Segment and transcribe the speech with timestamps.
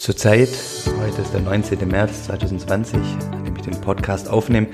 [0.00, 0.48] Zurzeit,
[1.04, 1.86] heute ist der 19.
[1.86, 2.98] März 2020,
[3.32, 4.68] an dem ich den Podcast aufnehme,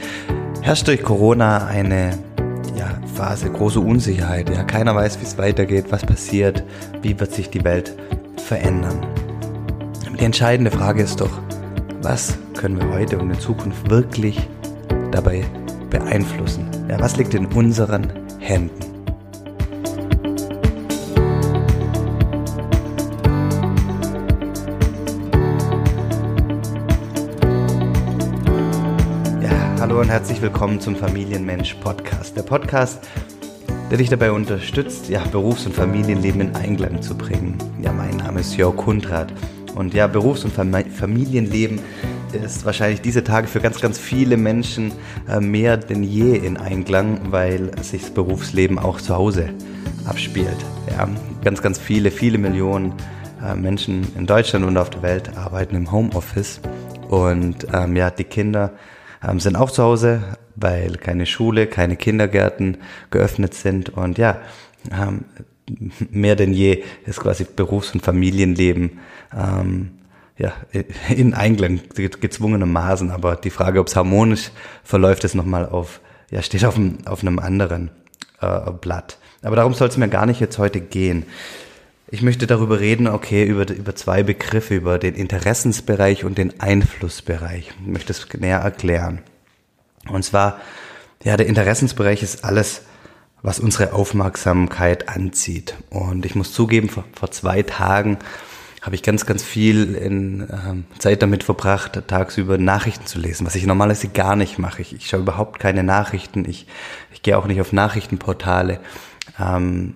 [0.63, 2.17] herrscht durch Corona eine
[2.77, 4.49] ja, Phase große Unsicherheit.
[4.51, 6.63] Ja, keiner weiß, wie es weitergeht, was passiert,
[7.03, 7.93] wie wird sich die Welt
[8.37, 9.05] verändern.
[10.17, 11.41] Die entscheidende Frage ist doch,
[12.03, 14.49] was können wir heute und in Zukunft wirklich
[15.11, 15.45] dabei
[15.91, 16.71] beeinflussen?
[16.89, 18.96] Ja, was liegt in unseren Händen?
[29.97, 32.37] Hallo und herzlich willkommen zum Familienmensch Podcast.
[32.37, 33.09] Der Podcast,
[33.91, 37.57] der dich dabei unterstützt, ja, Berufs- und Familienleben in Einklang zu bringen.
[37.81, 39.33] Ja, mein Name ist Jörg Kundrat
[39.75, 41.81] und ja, Berufs- und Familienleben
[42.35, 44.93] ist wahrscheinlich diese Tage für ganz, ganz viele Menschen
[45.31, 49.49] äh, mehr denn je in Einklang, weil sich das Berufsleben auch zu Hause
[50.05, 50.63] abspielt.
[50.91, 51.09] Ja,
[51.43, 52.93] ganz, ganz viele, viele Millionen
[53.43, 56.61] äh, Menschen in Deutschland und auf der Welt arbeiten im Homeoffice
[57.09, 58.75] und ähm, ja, die Kinder
[59.23, 60.23] ähm, sind auch zu Hause,
[60.55, 62.79] weil keine Schule, keine Kindergärten
[63.11, 64.41] geöffnet sind und ja,
[64.91, 65.25] ähm,
[66.11, 68.99] mehr denn je ist quasi Berufs- und Familienleben
[69.37, 69.91] ähm,
[70.39, 70.53] ja,
[71.09, 74.51] in Einklang gezwungenermaßen, aber die Frage, ob es harmonisch
[74.85, 76.01] verläuft, ist nochmal auf,
[76.31, 77.91] ja, steht auf, einem, auf einem anderen
[78.41, 79.19] äh, Blatt.
[79.43, 81.25] Aber darum soll es mir gar nicht jetzt heute gehen.
[82.09, 87.73] Ich möchte darüber reden, okay, über, über zwei Begriffe, über den Interessensbereich und den Einflussbereich.
[87.81, 89.23] Ich möchte es näher erklären.
[90.09, 90.61] Und zwar,
[91.25, 92.83] ja, der Interessensbereich ist alles,
[93.43, 95.75] was unsere Aufmerksamkeit anzieht.
[95.91, 98.19] Und ich muss zugeben, vor, vor zwei Tagen
[98.83, 103.57] habe ich ganz, ganz viel in, ähm, Zeit damit verbracht, tagsüber Nachrichten zu lesen, was
[103.57, 104.81] ich normalerweise gar nicht mache.
[104.81, 106.49] Ich, ich schaue überhaupt keine Nachrichten.
[106.49, 106.69] Ich,
[107.13, 108.79] ich gehe auch nicht auf Nachrichtenportale.
[109.41, 109.95] Ähm,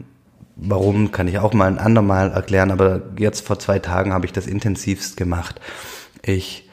[0.62, 4.32] Warum kann ich auch mal ein andermal erklären, aber jetzt vor zwei Tagen habe ich
[4.32, 5.60] das intensivst gemacht.
[6.22, 6.68] Ich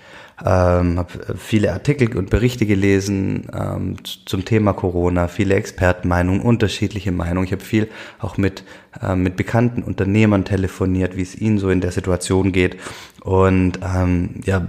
[0.46, 7.46] ähm, habe viele Artikel und Berichte gelesen ähm, zum Thema Corona, viele Expertenmeinungen, unterschiedliche Meinungen.
[7.46, 7.88] Ich habe viel
[8.20, 8.64] auch mit,
[9.02, 12.78] äh, mit bekannten Unternehmern telefoniert, wie es ihnen so in der Situation geht.
[13.24, 14.68] Und ähm, ja,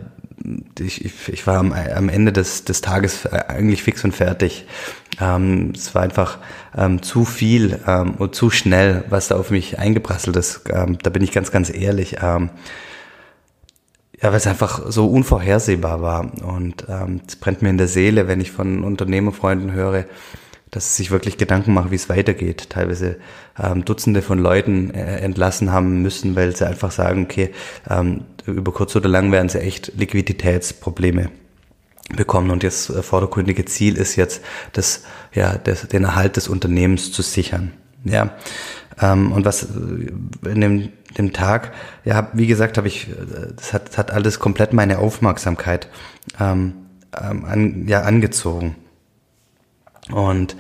[0.79, 4.67] ich, ich, war am, am Ende des, des Tages eigentlich fix und fertig.
[5.21, 6.39] Ähm, es war einfach
[6.77, 10.63] ähm, zu viel ähm, und zu schnell, was da auf mich eingeprasselt ist.
[10.71, 12.19] Ähm, da bin ich ganz, ganz ehrlich.
[12.23, 12.51] Ähm,
[14.21, 16.33] ja, weil es einfach so unvorhersehbar war.
[16.43, 20.07] Und ähm, es brennt mir in der Seele, wenn ich von Unternehmerfreunden höre,
[20.71, 22.71] dass sie sich wirklich Gedanken machen, wie es weitergeht.
[22.71, 23.17] Teilweise
[23.59, 27.51] ähm, Dutzende von Leuten äh, entlassen haben müssen, weil sie einfach sagen, okay,
[27.89, 31.31] ähm, über kurz oder lang werden sie echt Liquiditätsprobleme
[32.17, 34.43] bekommen und das äh, vordergründige Ziel ist jetzt,
[34.73, 37.73] das, ja, das, den Erhalt des Unternehmens zu sichern.
[38.05, 38.37] Ja,
[39.01, 41.73] ähm, und was äh, in dem, dem Tag,
[42.05, 43.15] ja, wie gesagt, habe ich, äh,
[43.57, 45.89] das hat, das hat alles komplett meine Aufmerksamkeit
[46.41, 46.75] ähm,
[47.21, 48.77] ähm, an, ja, angezogen.
[50.13, 50.57] Und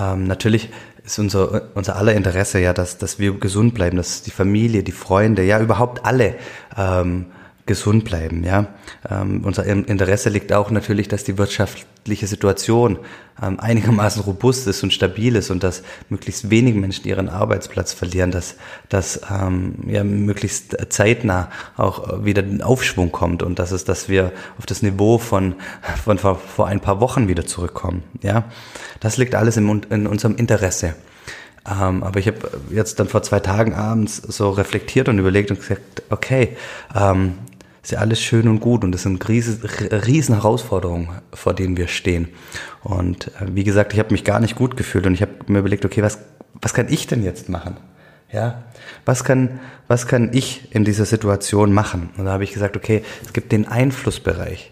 [0.00, 0.70] ähm, natürlich
[1.04, 4.92] ist unser, unser aller Interesse ja, dass, dass wir gesund bleiben, dass die Familie, die
[4.92, 6.34] Freunde, ja überhaupt alle
[6.76, 7.26] ähm,
[7.68, 8.42] gesund bleiben.
[8.42, 8.66] Ja,
[9.08, 12.98] ähm, unser Interesse liegt auch natürlich, dass die wirtschaftliche Situation
[13.40, 18.32] ähm, einigermaßen robust ist und stabil ist und dass möglichst wenig Menschen ihren Arbeitsplatz verlieren,
[18.32, 18.56] dass,
[18.88, 24.32] dass ähm, ja möglichst zeitnah auch wieder ein Aufschwung kommt und dass es, dass wir
[24.58, 25.54] auf das Niveau von
[26.02, 28.02] von vor, vor ein paar Wochen wieder zurückkommen.
[28.22, 28.44] Ja,
[28.98, 30.94] das liegt alles im, in unserem Interesse.
[31.70, 35.60] Ähm, aber ich habe jetzt dann vor zwei Tagen abends so reflektiert und überlegt und
[35.60, 36.56] gesagt, okay,
[36.94, 37.34] ähm,
[37.88, 41.88] ist ja alles schön und gut und das sind riesen, riesen Herausforderungen, vor denen wir
[41.88, 42.28] stehen.
[42.82, 45.60] Und äh, wie gesagt, ich habe mich gar nicht gut gefühlt und ich habe mir
[45.60, 46.18] überlegt, okay, was,
[46.60, 47.78] was kann ich denn jetzt machen?
[48.30, 48.64] Ja,
[49.06, 52.10] was kann, was kann ich in dieser Situation machen?
[52.18, 54.70] Und da habe ich gesagt, okay, es gibt den Einflussbereich.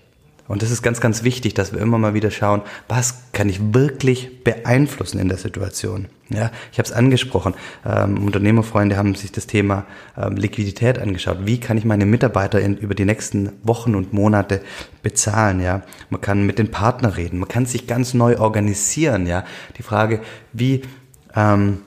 [0.48, 3.74] Und das ist ganz, ganz wichtig, dass wir immer mal wieder schauen, was kann ich
[3.74, 6.06] wirklich beeinflussen in der Situation.
[6.28, 7.54] Ja, ich habe es angesprochen.
[7.84, 9.86] Ähm, Unternehmerfreunde haben sich das Thema
[10.16, 11.38] ähm, Liquidität angeschaut.
[11.44, 14.60] Wie kann ich meine Mitarbeiter in, über die nächsten Wochen und Monate
[15.02, 15.60] bezahlen?
[15.60, 17.38] Ja, man kann mit den Partnern reden.
[17.38, 19.26] Man kann sich ganz neu organisieren.
[19.26, 19.44] Ja,
[19.78, 20.20] die Frage,
[20.52, 20.82] wie
[21.36, 21.82] ähm,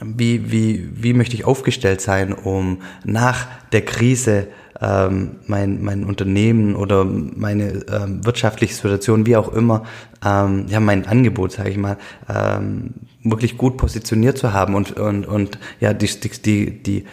[0.00, 4.48] wie, wie, wie möchte ich aufgestellt sein, um nach der Krise
[4.80, 9.84] ähm, mein, mein Unternehmen oder meine ähm, wirtschaftliche Situation, wie auch immer,
[10.24, 11.96] ähm, ja, mein Angebot, sage ich mal,
[12.28, 17.04] ähm, wirklich gut positioniert zu haben und, und, und ja, die, die, die,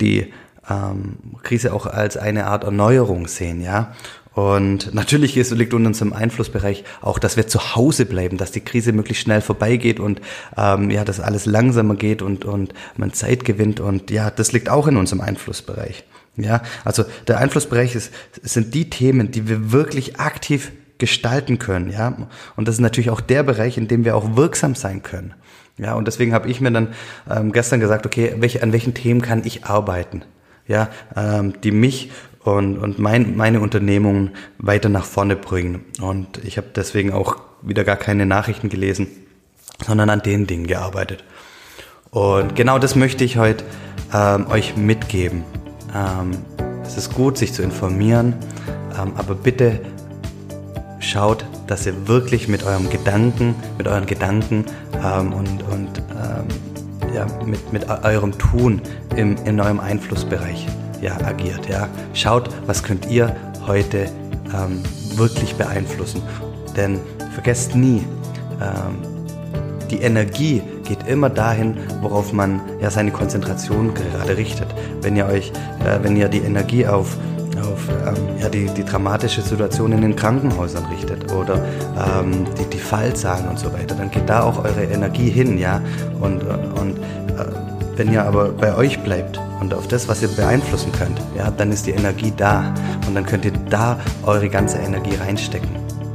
[0.00, 0.32] die
[0.68, 3.94] ähm, Krise auch als eine Art Erneuerung sehen, ja.
[4.34, 8.60] Und natürlich ist, liegt unter unserem Einflussbereich auch, dass wir zu Hause bleiben, dass die
[8.60, 10.20] Krise möglichst schnell vorbeigeht und
[10.56, 13.80] ähm, ja, dass alles langsamer geht und, und man Zeit gewinnt.
[13.80, 16.04] Und ja, das liegt auch in unserem Einflussbereich.
[16.36, 18.10] Ja, also der Einflussbereich ist,
[18.42, 22.28] sind die Themen, die wir wirklich aktiv gestalten können, ja.
[22.56, 25.34] Und das ist natürlich auch der Bereich, in dem wir auch wirksam sein können.
[25.76, 26.88] Ja, und deswegen habe ich mir dann
[27.28, 30.22] ähm, gestern gesagt, okay, welche, an welchen Themen kann ich arbeiten?
[30.68, 32.12] Ja, ähm, die mich
[32.44, 35.84] und, und mein, meine Unternehmungen weiter nach vorne bringen.
[36.00, 39.06] Und ich habe deswegen auch wieder gar keine Nachrichten gelesen,
[39.84, 41.24] sondern an den Dingen gearbeitet.
[42.10, 43.64] Und genau das möchte ich heute
[44.12, 45.44] ähm, euch mitgeben.
[45.94, 46.32] Ähm,
[46.84, 48.34] es ist gut, sich zu informieren,
[49.00, 49.80] ähm, aber bitte
[50.98, 54.66] schaut, dass ihr wirklich mit eurem Gedanken, mit euren Gedanken
[55.02, 58.82] ähm, und, und ähm, ja, mit, mit eurem Tun
[59.16, 60.66] im, in eurem Einflussbereich
[61.02, 61.68] ja, agiert.
[61.68, 61.88] Ja.
[62.14, 63.34] Schaut, was könnt ihr
[63.66, 64.06] heute
[64.54, 64.82] ähm,
[65.16, 66.22] wirklich beeinflussen.
[66.76, 67.00] Denn
[67.32, 68.04] vergesst nie,
[68.60, 68.98] ähm,
[69.90, 74.68] die Energie geht immer dahin, worauf man ja seine Konzentration gerade richtet.
[75.02, 75.52] Wenn ihr euch,
[75.84, 77.16] äh, wenn ihr die Energie auf
[77.60, 82.78] auf ähm, ja, die, die dramatische Situation in den Krankenhäusern richtet oder ähm, die, die
[82.78, 85.80] Fallzahlen und so weiter, dann geht da auch eure Energie hin, ja.
[86.20, 87.44] Und, und äh,
[87.94, 91.70] wenn ihr aber bei euch bleibt und auf das, was ihr beeinflussen könnt, ja, dann
[91.70, 92.74] ist die Energie da
[93.06, 95.70] und dann könnt ihr da eure ganze Energie reinstecken.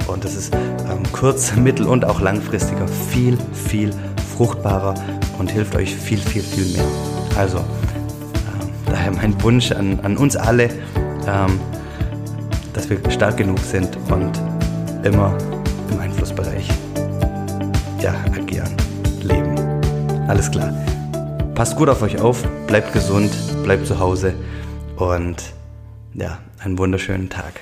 [0.07, 3.94] Und das ist ähm, kurz-, mittel- und auch langfristiger viel, viel
[4.35, 4.95] fruchtbarer
[5.39, 6.88] und hilft euch viel, viel, viel mehr.
[7.38, 10.65] Also, ähm, daher mein Wunsch an, an uns alle,
[11.25, 11.57] ähm,
[12.73, 14.31] dass wir stark genug sind und
[15.03, 15.33] immer
[15.89, 16.67] im Einflussbereich
[18.01, 18.75] ja, agieren,
[19.23, 19.55] leben.
[20.27, 20.73] Alles klar.
[21.57, 23.31] Passt gut auf euch auf, bleibt gesund,
[23.63, 24.36] bleibt zu Hause
[24.95, 25.38] und
[26.13, 27.62] ja, einen wunderschönen Tag.